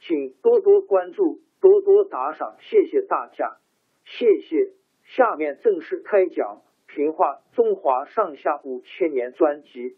[0.00, 3.58] 请多多关注，多多打赏，谢谢大家，
[4.04, 4.72] 谢谢。
[5.04, 6.62] 下面正式开讲
[6.94, 9.96] 《评话中华上下五千年》专辑。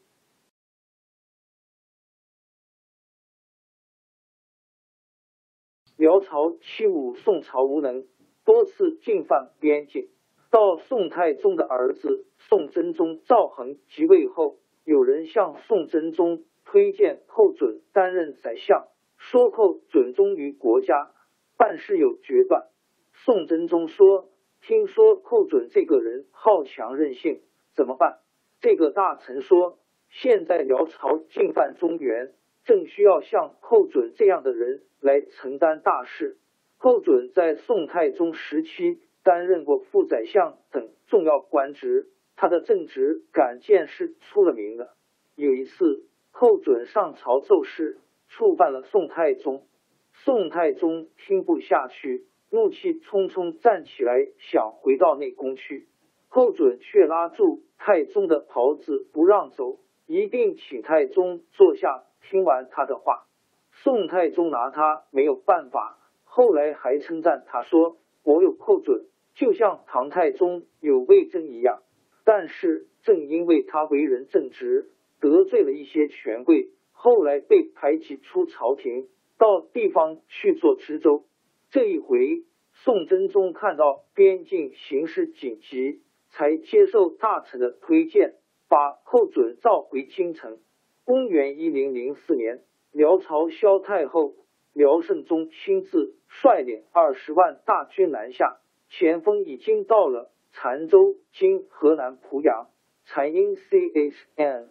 [5.97, 8.07] 辽朝欺侮宋朝无能，
[8.45, 10.09] 多次进犯边境。
[10.51, 18.89] 到宋太宗的儿子宋真宗赵恒即位后，有人向宋真宗推荐寇准担任宰相。
[19.31, 21.13] 说寇准忠于国家，
[21.57, 22.67] 办事有决断。
[23.15, 24.29] 宋真宗说
[24.61, 27.41] ：“听说寇准这个人好强任性，
[27.75, 28.19] 怎么办？”
[28.61, 29.79] 这个大臣说
[30.11, 32.33] ：“现在辽朝进犯中原，
[32.65, 36.37] 正需要像寇准这样的人来承担大事。”
[36.79, 44.95] 寇准在宋太宗时期担任过副宰相等重要官职，他的正直敢见是出了名的。
[45.37, 47.99] 有一次，寇准上朝奏事。
[48.33, 49.67] 触犯了宋太宗，
[50.15, 55.87] 宋太宗听不下去，怒气冲冲站起来，想回到内宫去。
[56.31, 63.27] 寇准却拉住太宗的袍子不让走，一定请太宗坐下听完他的话。
[63.73, 69.05] 宋太宗拿他没有办法，后来还称赞他说：“我有寇准，
[69.35, 71.83] 就像唐太宗有魏征一样。”
[72.25, 74.91] 但是正因为他为人正直，
[75.21, 76.71] 得罪了一些权贵。
[77.03, 81.25] 后来被排挤出朝廷，到地方去做知州。
[81.69, 88.37] 这一回，宋真宗看到边境形势紧急，才接受大臣的推荐，
[88.69, 90.61] 把寇准召回京城。
[91.03, 92.63] 公元一零零四年，
[92.93, 94.37] 辽朝萧太后
[94.73, 102.69] 辽圣宗亲自率领二十万大军南下，前锋已经到了澶州（今河南濮阳）。
[103.07, 104.69] 残阴 C H N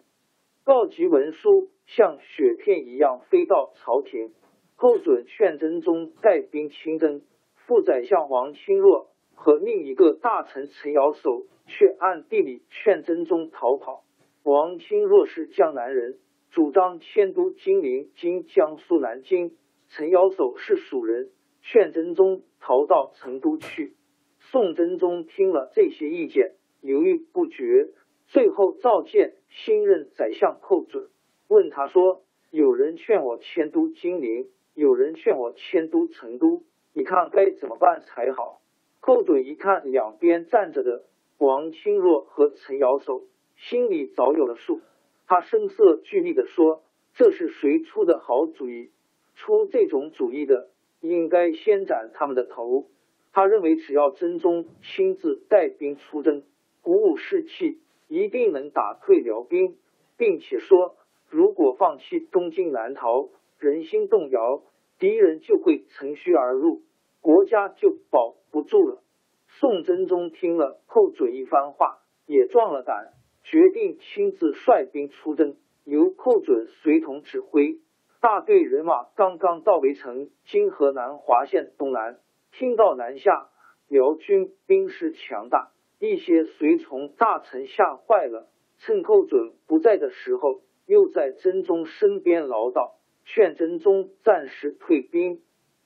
[0.64, 1.68] 告急文书。
[1.86, 4.32] 像雪片一样飞到朝廷。
[4.76, 7.22] 寇准劝真宗带兵亲征，
[7.54, 14.02] 副宰相王钦若和另一个大臣陈尧叟却暗地里劝真宗逃跑。
[14.42, 16.18] 王钦若是江南人，
[16.50, 19.56] 主张迁都金陵（今江苏南京）。
[19.90, 23.94] 陈尧叟是蜀人，劝真宗逃到成都去。
[24.40, 27.90] 宋真宗听了这些意见，犹豫不决，
[28.26, 31.08] 最后召见新任宰相寇准。
[31.52, 36.62] 问他说：“有人劝我迁都金陵，有人劝我迁都成都，
[36.94, 38.62] 你看该怎么办才好？”
[39.00, 41.04] 寇准一看两边站着的
[41.36, 43.24] 王钦若和陈尧叟，
[43.56, 44.80] 心里早有了数。
[45.26, 48.90] 他声色俱厉的说：“这是谁出的好主意？
[49.34, 50.70] 出这种主意的，
[51.02, 52.86] 应该先斩他们的头。”
[53.34, 56.44] 他认为，只要真宗亲自带兵出征，
[56.80, 57.78] 鼓舞士气，
[58.08, 59.76] 一定能打退辽兵，
[60.16, 60.96] 并且说。
[61.32, 64.62] 如果放弃东进南逃，人心动摇，
[64.98, 66.82] 敌人就会乘虚而入，
[67.22, 69.02] 国家就保不住了。
[69.46, 73.14] 宋真宗听了寇准一番话，也壮了胆，
[73.44, 77.78] 决定亲自率兵出征，由寇准随同指挥。
[78.20, 82.20] 大队人马刚刚到围城（今河南滑县东南），
[82.52, 83.48] 听到南下，
[83.88, 88.50] 辽军兵势强大，一些随从大臣吓坏了，
[88.80, 90.60] 趁寇准不在的时候。
[90.86, 92.92] 又在真宗身边唠叨，
[93.24, 95.40] 劝真宗暂时退兵，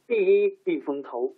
[0.07, 1.35] 第一避风头。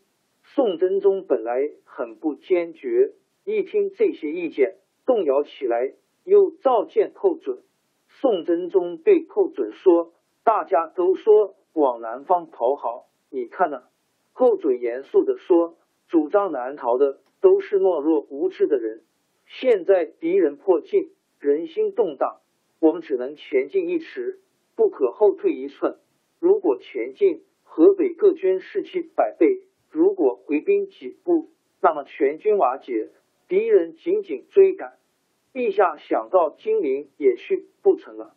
[0.55, 3.13] 宋真宗本来很不坚决，
[3.45, 5.93] 一听这些意见，动摇起来，
[6.25, 7.59] 又召见寇准。
[8.21, 10.13] 宋真宗对寇准说
[10.43, 13.83] ：“大家都说往南方逃好，你看呢？”
[14.33, 15.77] 寇准严肃的说
[16.09, 19.03] ：“主张南逃的都是懦弱无知的人。
[19.47, 21.11] 现在敌人迫近，
[21.41, 22.41] 人心动荡，
[22.81, 24.41] 我们只能前进一尺，
[24.77, 25.99] 不可后退一寸。
[26.39, 33.11] 如果前进，河北各军士气百倍；如果回兵几步，那么全军瓦解，
[33.49, 34.99] 敌人紧紧追赶。
[35.53, 38.35] 陛下想到金陵也去不成了。”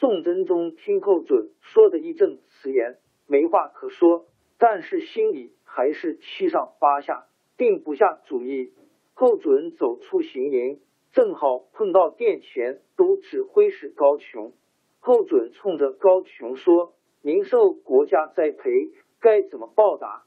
[0.00, 2.96] 宋真宗听寇准说的义正辞严，
[3.26, 4.26] 没话可说。
[4.58, 7.26] 但是心里还是七上八下，
[7.56, 8.72] 定不下主意。
[9.14, 10.80] 寇准走出行营，
[11.14, 14.52] 正好碰到殿前都指挥使高琼。
[14.98, 18.90] 寇准冲着高琼说：“您受国家栽培，
[19.20, 20.24] 该怎么报答？”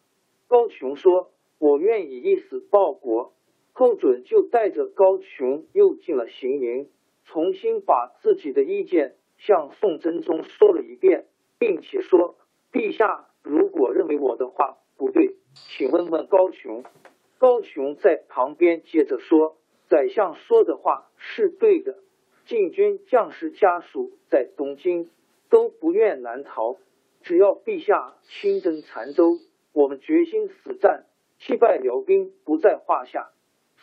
[0.48, 3.34] 高琼说：“我愿以一死报国。”
[3.75, 6.89] 寇准就带着高琼又进了行营，
[7.25, 11.25] 重新把自己的意见向宋真宗说了一遍，
[11.60, 12.38] 并且说
[12.72, 16.84] ：“陛下。”如果认为我的话不对，请问问高琼。
[17.38, 19.57] 高琼在旁边接着说
[19.89, 21.98] ：“宰相说的话是对的，
[22.45, 25.10] 禁军将士家属在东京
[25.50, 26.78] 都不愿南逃，
[27.22, 29.38] 只要陛下亲征残州，
[29.74, 31.06] 我们决心死战，
[31.39, 33.30] 击败辽兵不在话下。”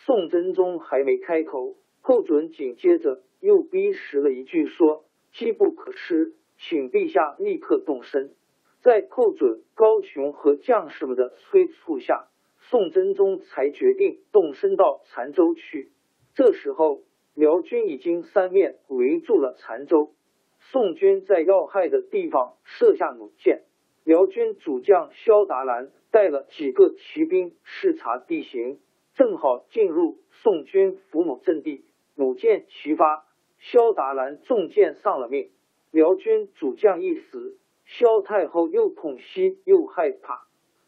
[0.06, 8.34] 宋真宗还没开口，寇准紧接着又逼实了一句说：“机不可失，请陛下立刻动身。”
[8.82, 12.28] 在寇准、高雄和将士们的催促下，
[12.70, 15.92] 宋真宗才决定动身到澶州去。
[16.34, 17.02] 这时候，
[17.34, 20.12] 辽军已经三面围住了澶州。
[20.58, 23.64] 宋军在要害的地方设下弩箭，
[24.04, 28.80] 辽军主将萧达兰带了几个骑兵视察地形，
[29.14, 31.84] 正好进入宋军伏弩阵地，
[32.14, 33.26] 弩箭齐发，
[33.58, 35.50] 萧达兰中箭丧了命。
[35.90, 37.58] 辽军主将一死。
[37.86, 40.43] 萧太后又痛惜又害怕，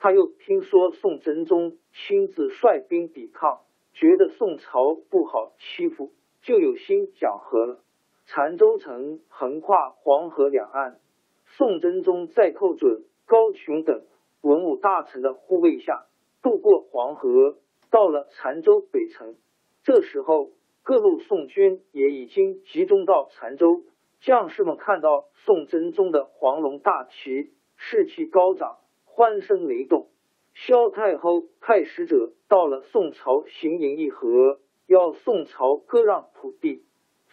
[0.07, 3.63] 他又听说宋真宗亲自率兵抵抗，
[3.93, 6.13] 觉得宋朝不好欺负，
[6.43, 7.81] 就有心讲和了。
[8.29, 11.01] 澶州城横跨黄河两岸，
[11.47, 14.05] 宋真宗在寇准、高琼等
[14.43, 16.07] 文武大臣的护卫下
[16.41, 17.59] 渡过黄河，
[17.91, 19.35] 到了澶州北城。
[19.83, 20.53] 这时候，
[20.85, 23.83] 各路宋军也已经集中到澶州。
[24.21, 28.79] 将士们看到宋真宗的黄龙大旗，士气高涨，
[29.17, 30.09] 欢声雷动。
[30.53, 36.85] 萧太后派使者到了宋朝行营议和，要宋朝割让土地。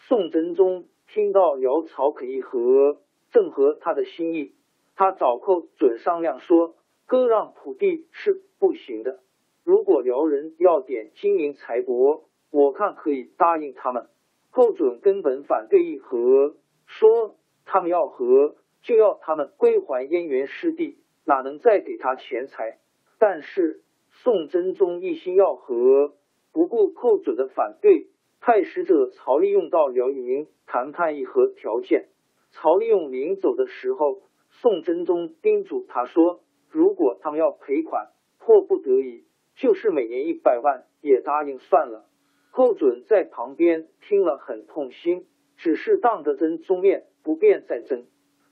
[0.08, 3.02] 宋真宗听到辽朝肯议和，
[3.32, 4.54] 正合他的心意，
[4.96, 6.76] 他找寇准商量说，
[7.06, 9.20] 割让土地是不行的。
[9.66, 14.08] 如果辽人要点金银财帛，我看可以答应他们。
[14.52, 16.56] 寇准根本反对议和。
[16.86, 17.36] 说
[17.66, 22.80] 他们要和，就要他们归还燕园失地，哪能再给他钱财？
[23.20, 26.14] 但是宋真宗一心要和，
[26.52, 28.08] 不顾寇准的反对，
[28.42, 32.08] 派使者曹利用到辽营谈判议和条件。
[32.52, 39.26] 曹利用临走的时候，宋真宗叮嘱他说：“如果他们要赔款，迫不得已，
[39.56, 42.06] 就是每年一百万也答应算了。”
[42.52, 45.26] 寇准在旁边听了很痛心。
[45.56, 48.06] 只是当着真宗面不便再争。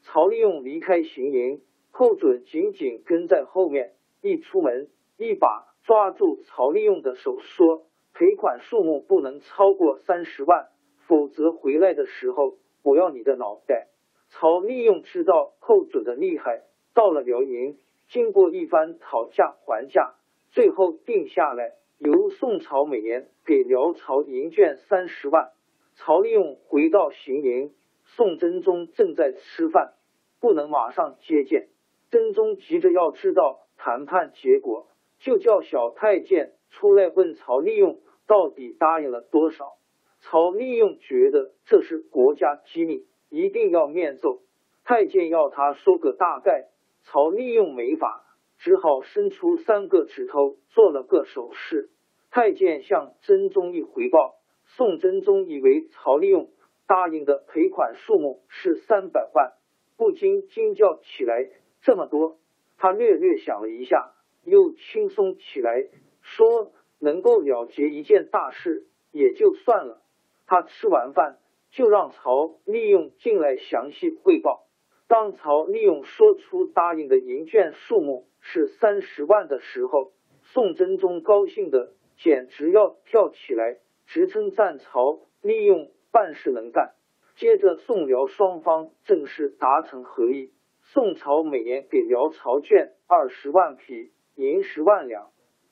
[0.04, 1.62] 曹利用离开行营，
[1.92, 3.94] 寇准紧紧跟在后面。
[4.22, 10.68] 一出门，一把抓住曹利用的手，说：“赔款数目不能超过三十万，
[11.08, 13.88] 否则回来的时候我要你的脑袋。”
[14.30, 16.62] 曹利用知道寇准的厉害，
[16.94, 17.78] 到了辽营，
[18.10, 20.14] 经过一番讨价还价，
[20.52, 25.52] 最后定下来，由宋朝每年给辽朝银券三十万。
[25.96, 27.74] 曹利用回到行营，
[28.06, 29.94] 宋真宗正在吃饭，
[30.40, 31.68] 不能马上接见。
[32.12, 34.88] 真宗急着要知道谈判结果，
[35.20, 39.78] 就叫小太监出来问曹利用到底答应了多少。
[40.20, 44.42] 曹利用觉得这是国家机密，一定要面奏。
[44.84, 46.68] 太监要他说个大概，
[47.04, 48.26] 曹利用没法，
[48.58, 51.90] 只好伸出三个指头做了个手势。
[52.30, 54.36] 太监向真宗一回报。
[54.66, 56.50] 宋真宗以为曹利用
[56.88, 59.54] 答应的赔款数目是三百万，
[59.98, 61.50] 不禁惊叫起来。
[61.82, 62.38] 这么多，
[62.78, 65.88] 他略略想了一下，又轻松起来，
[66.22, 70.02] 说：“能够了结一件大事也就算了。”
[70.46, 71.40] 他吃完饭，
[71.72, 74.68] 就让曹利用进来详细汇报。
[75.08, 80.12] 当曹利用说出答应的银券数目是三十万的时候，
[80.44, 86.94] 宋真宗高兴的简直要跳起来，直称赞曹利用办事能干。
[87.36, 90.52] 接着，宋辽双方正式达成合议，
[90.94, 95.32] 宋朝每年给辽朝绢二十万匹，银十万两。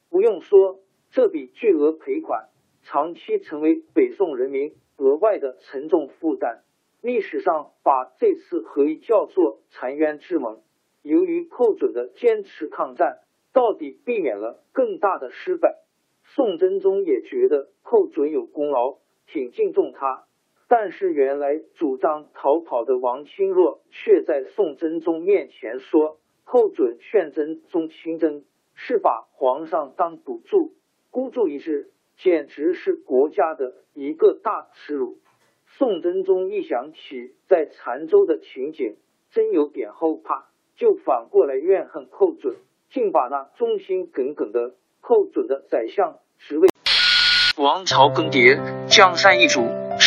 [0.10, 0.80] 不用说，
[1.12, 2.48] 这笔巨额赔款
[2.84, 6.64] 长期成为北宋人民额外的沉重负担。
[7.02, 10.62] 历史上把这次合议叫做“澶渊之盟”。
[11.04, 13.20] 由于寇准的坚持抗战，
[13.52, 15.80] 到底避免了更大的失败。
[16.24, 20.29] 宋真宗也觉得寇准有功劳，挺敬重他。
[20.72, 28.44] 但是，原来主张逃跑的王钦若却在宋真宗面前说：“寇准劝真宗亲征，
[28.76, 30.76] 是把皇上当赌注，
[31.10, 35.18] 孤注一掷，简直是国家的一个大耻辱。”
[35.66, 38.96] 宋真宗一想起在澶州的情景，
[39.32, 42.56] 真有点后怕，就反过来怨恨寇准，
[42.92, 46.70] 竟把那忠心耿耿的寇准的宰相职位。
[47.58, 49.62] 王朝更迭，江山易主。